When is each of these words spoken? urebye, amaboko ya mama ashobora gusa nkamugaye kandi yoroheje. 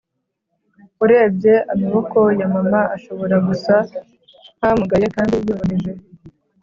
urebye, 1.03 1.53
amaboko 1.73 2.19
ya 2.39 2.47
mama 2.55 2.81
ashobora 2.95 3.35
gusa 3.47 3.73
nkamugaye 4.57 5.05
kandi 5.15 5.33
yoroheje. 5.47 5.91